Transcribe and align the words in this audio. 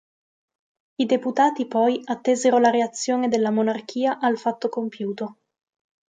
I 0.97 1.05
deputati, 1.05 1.67
poi, 1.67 2.01
attesero 2.03 2.57
la 2.57 2.71
reazione 2.71 3.27
della 3.27 3.51
monarchia 3.51 4.17
al 4.17 4.35
fatto 4.39 4.67
compiuto. 4.67 5.37